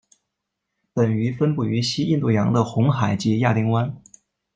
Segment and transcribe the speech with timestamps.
[0.93, 4.01] 本鱼分布于西印度洋的红海及亚丁湾。